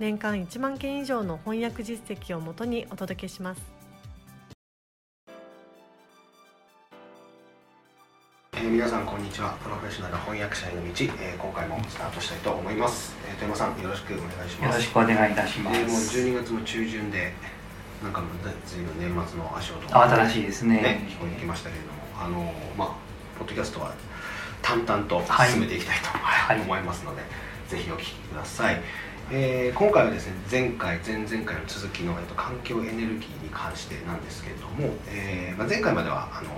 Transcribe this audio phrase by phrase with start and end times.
[0.00, 3.62] 年間1万件以上の翻訳実績をもとにお届けします。
[8.54, 9.56] えー皆さんこんにちは。
[9.62, 16.18] プロフェッショナル翻訳者への道、えー今回もスタートしたいと思います、えー、富山さんよろしくお願いしよろますしくお願いいたしまでもうす。
[16.18, 17.32] 12月も中旬で
[18.02, 18.30] なんかもう
[18.66, 20.76] 随分年末の足音が新しいですね。
[20.82, 22.88] ね聞こえてきましたけれどもあのまあ
[23.38, 23.94] ポッドキャストは
[24.60, 25.50] 淡々とはい。
[25.50, 26.60] 進めていきたいと、はい。
[26.60, 27.22] 思いますので
[27.68, 28.80] ぜひお聞きください、
[29.30, 36.50] えー今回はですね前回前々回の続きの、えっと、環境エネルギーに関してなんですけれども、えーまあ、前回まではあの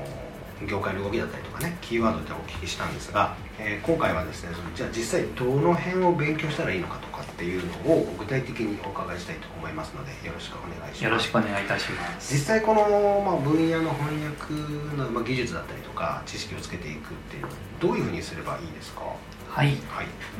[0.66, 12.32] 業界の動きだったりとかねキーワードでお聞きしたんですが、えー今回はですねじゃあ実際どの辺を勉強したらいいのかとかっていうのを具体的にお伺いしたいと思いますのでよろしくお願いしますよろしくお願いいたします。
[12.34, 12.80] 実際この、
[13.24, 14.54] まあ、分野の翻訳
[14.96, 19.02] の、まあ、技術だったりとか知識をつけていくっていうのはどういうふうにすればいいですか？
[19.48, 19.66] はい。
[19.66, 19.76] はい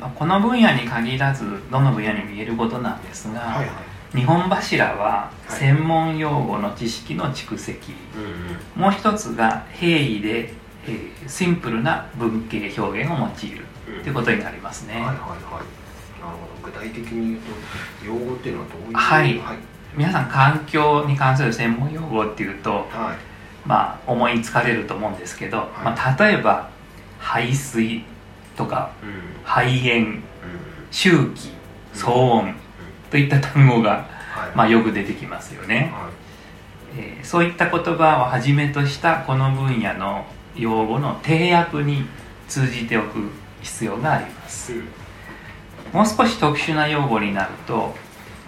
[0.00, 3.74] まあこの分野に限らず、どの分野にも言えることなんですが、はいはい
[4.14, 5.52] 日本柱ははい。
[5.52, 8.82] 専門用語の知識の蓄積、うんうん。
[8.82, 10.54] もう一つが平易で、
[10.86, 13.64] えーシンプルな文系表現を用いる。
[13.88, 14.02] うん。
[14.02, 14.94] ということになりますね。
[14.94, 15.20] はいはいはい。
[15.20, 16.70] なるほど。
[16.70, 17.50] 具体的に言うと
[18.06, 18.96] 用語っていうのはどういう？
[18.96, 19.38] はい。
[19.38, 19.56] はい。
[19.94, 22.88] 皆さん環境に関する専門用語っていうと、はい。
[23.68, 25.60] まあ、思いつかれると思うんですけど、い。
[25.84, 26.70] まあ、例えば
[27.18, 28.04] 排水
[28.56, 29.08] とかうん。
[29.08, 30.20] うん肺炎うん。
[30.90, 31.50] 周期
[31.94, 32.54] 騒音
[33.10, 34.56] といった単語が、はい。
[34.56, 36.10] まあ、よく出てきますよね、は
[36.96, 42.06] えーそういった言葉をはじめとしたこの分野の用語の定訳に
[42.48, 43.30] 通じておく
[43.62, 44.72] 必要があります。
[44.72, 44.84] いうん。
[45.92, 47.94] もう少し特殊な用語になると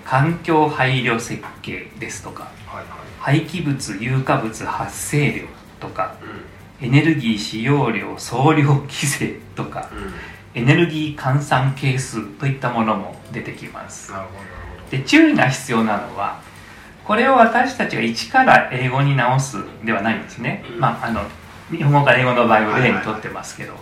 [0.05, 2.87] 環境配慮設計ですとかはいはい。
[3.19, 5.47] 廃棄物有価物発生量
[5.81, 6.17] とか
[6.81, 6.87] うん。
[6.87, 10.13] エネルギー使用量総量規制とかうん
[10.55, 14.13] エネルギー換算係数といったものも出てきます。
[14.91, 16.41] で注意が必要なのは
[17.05, 20.81] これを私たちが一から英語に直すではないんですね、うん。
[20.81, 21.23] まああの
[21.71, 23.75] 日本語から英語の場合を例にとってますけど、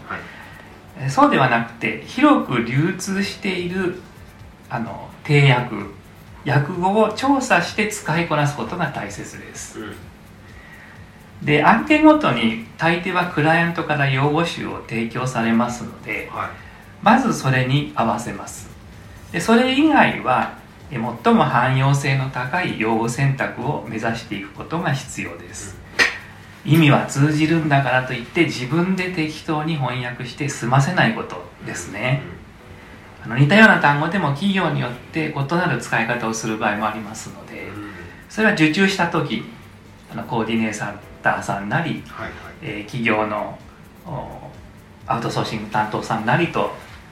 [1.08, 4.00] そうではなくて広く流通している
[4.68, 5.76] あの定訳
[6.44, 9.80] 訳語を調査して使いこなすことが大切です。
[9.80, 9.94] うん
[11.42, 16.48] で案件ごとに大抵はクライアントから用語集を提供されますのではい。
[17.02, 18.68] まずそれに合わせます。
[19.32, 20.58] でそれ以外は
[20.90, 25.76] え最も汎用性の高い用語選択を目指していくことが必要です。
[26.64, 32.22] 意味は通じるんだからといって自分で適当に翻訳して済ませないことですね。
[33.26, 37.66] あの似たような単語でも企業によって異なる使い方をする場合もありますので
[38.28, 39.55] それは受注した時に
[40.16, 42.32] あのコーディネーターさんなりはいはい。
[42.62, 43.58] えー企業の
[44.06, 44.50] お
[45.08, 46.70] アウトソーシング担当さんなりと、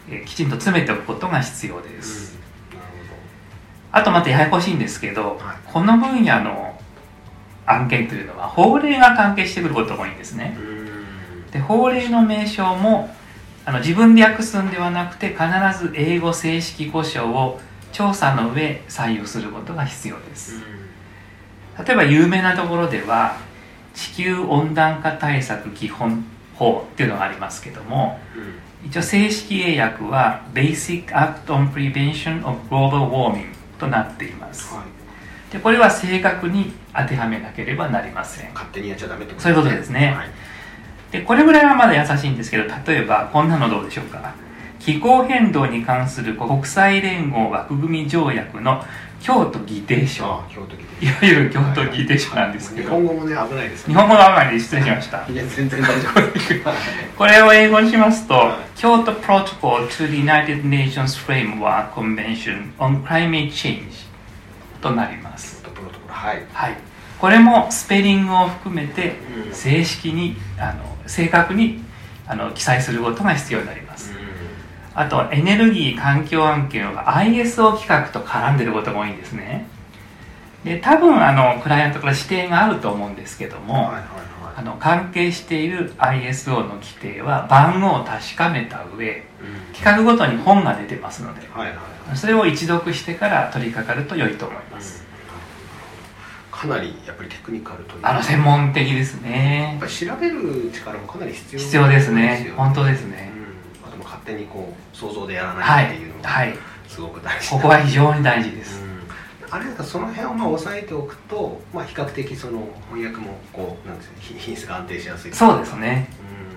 [0.09, 2.39] えーきちんと詰めておくことが必要です、
[2.73, 2.83] なる
[3.93, 5.57] あとまたややこしいんですけど、はい。
[5.73, 6.81] この分野の
[7.67, 10.57] 案件というのは法令が関係してくることが多いんですね。
[11.53, 13.15] で法令の名称も
[13.65, 15.45] あの自分で訳すんではなくて必
[15.79, 17.61] ず英語正式故障を
[17.93, 20.61] 調査の上採用することが必要です
[21.79, 23.37] 例えば有名なところでは
[23.95, 26.25] 地球温暖化対策基本
[26.55, 28.89] 法っていうのがありますけどもうん。
[28.89, 33.47] 一応正式英訳は Basic Act on Prevention of Global Warming
[33.79, 34.75] となっています。
[34.75, 35.53] はい。
[35.53, 38.53] でこれは正確に当てはめなければなりません。
[38.53, 40.13] 勝手にやっちゃダメってことそういうことですね。
[40.15, 40.29] はい。
[41.13, 44.35] でこれぐらいはまだ優しいんですけど例えばこんなのどうでしょうか？
[44.85, 48.85] 気候変動に関する国際連合枠組み条約の
[49.19, 50.25] 京都議定書。
[50.25, 50.45] いわ
[51.23, 52.91] ゆる京都議定書なんですけど。
[52.91, 55.27] 日本語もね危ないです日本語のまで失礼しました。
[55.27, 56.71] いや全然大丈夫。
[57.17, 63.85] これを英語にしますとはい「京都 Protocol to the United Nations Framework Convention on Climate Change」
[64.83, 65.63] となります。
[65.63, 66.43] 京都プロトコルはい。
[66.53, 66.77] はい。
[67.19, 69.17] これもスペリングを含めて
[69.47, 69.55] うん。
[69.55, 71.83] 正式にあの正確に
[72.27, 74.13] あの記載することが必要になります
[74.95, 79.67] あとエネルギー環境案件は ISO 規格と絡んでることが多いんですね。
[80.65, 84.05] で多分あのクライアントから指定があると思うんですけども、はいはいはい。
[84.57, 89.75] あの関係している ISO の規定は番号を確かめた上うん。
[89.75, 91.83] 企画ごとに本が出てますのではいはいは
[92.15, 92.17] い。
[92.17, 95.05] それを一読してから取り掛かると良いと思います、
[96.51, 102.47] かなりやっぱりテクニカルというかあの専門的ですやねっぱり調べる力もかなり必要必要ですね。
[102.49, 103.34] よ本当ですね
[104.25, 106.59] 手にこう想像でやらはないっていうのがいはい。
[106.89, 109.01] すごく大事ここは非常に大事です、うん。
[109.51, 116.09] あれだからその辺をまあ押さえておくと、まあ、比較的その翻訳もこうなんですか品品質が安定しやすいそうですね。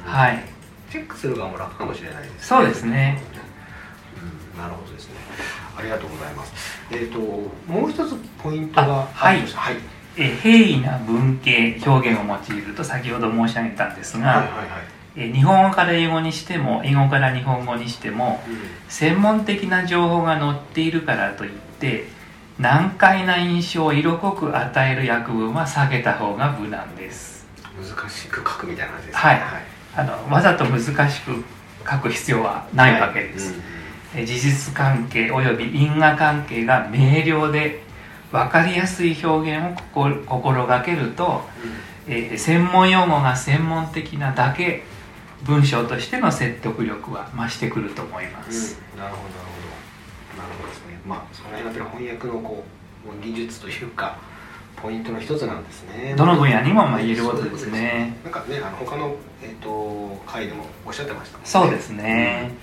[0.05, 0.11] うん。
[0.11, 0.43] はい。
[0.89, 2.37] チェックする側も楽かもしれないですね。
[2.39, 3.21] そうですね。
[4.53, 4.59] うん。
[4.59, 5.15] なるほどですね。
[5.77, 6.53] ありがとうございます。
[6.91, 9.41] えっ、ともう一つポイントがあはい。
[9.41, 9.75] はい。
[10.17, 14.67] え平易な文系表現を用いると先ほど申し上げたんですが、はいはいはい。
[14.69, 18.39] え日本語から英語にしても英語から日本語にしても
[18.87, 22.05] 専門的な情報が載っているからといって
[22.59, 27.47] 難解な印象を色濃く与える訳文は避けた方が無難です。
[27.77, 29.41] 難しく書くみたいな感じですねはい。
[29.95, 31.43] あのわざと難しく
[31.89, 33.61] 書く必要はないわけです、うん
[34.15, 37.83] え事実関係および因果関係が明瞭で
[38.31, 41.43] 分かりやすい表現を心がけると、
[42.07, 44.83] えー専門用語が専門的なだけ
[45.43, 49.67] 文章としての説得力は増してくると思います、うん、なるほどなるほど。
[50.37, 50.99] なるほどですね。
[51.05, 52.63] まあその辺やっぱり翻訳のこ
[53.05, 54.17] う技術というか
[54.75, 56.13] ポイントの一つなんですね。
[56.15, 58.17] どの分野にもまあ言えることですね。
[58.23, 61.43] なんかねあの他の、えー、と回でもおっしゃってましたね。
[61.45, 62.53] そうですね、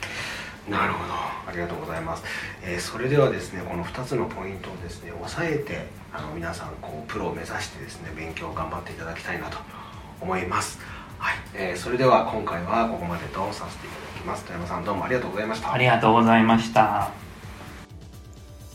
[0.68, 1.14] なるほど。
[1.46, 2.24] ありがとうございます、
[2.62, 9.58] えーそれではですねこの2つのポイントをですね押さえてあの皆さんこうプロを目指してですね勉強を頑張っていただきたいなと
[10.20, 10.78] 思います
[11.24, 14.44] はい、えーそれでは今回はここまでとさせていただきます。
[14.44, 15.72] 富山さんどうもありがとうございました。
[15.72, 17.10] ありがとうございました。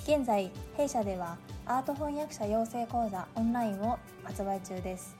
[0.04, 1.38] 現在弊社では
[1.68, 5.16] アート翻訳者養成講座オンラインを発売中です。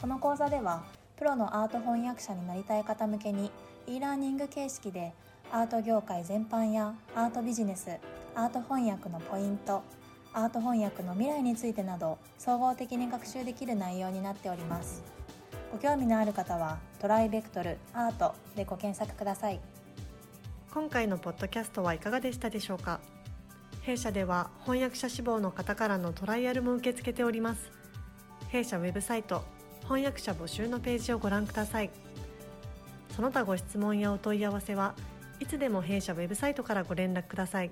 [0.00, 0.84] この講座では
[1.16, 3.50] プロのアート翻訳者になりたい方向けに
[3.88, 5.12] e ラーニング形式で
[5.50, 7.90] アート業界全般やアートビジネス
[8.36, 9.82] アート翻訳のポイント
[10.32, 15.17] アート翻訳の未来についてなど総合的に学習できる内容になっております
[15.70, 19.60] ご興味のある方はトライベクトルアートでご検索ください。
[20.72, 23.00] 今回のポッドキャストはいかがでしたでしょうか？
[23.82, 27.70] 弊社では翻訳者志望の方からのトライアルも受け付けております。
[28.48, 29.44] 弊社ウェブサイト
[29.82, 31.90] 翻訳者募集のページをご覧ください。
[33.14, 34.94] その他ご質問やお問い合わせは
[35.40, 37.70] いつでも弊社ウェブサイトからご連絡ください。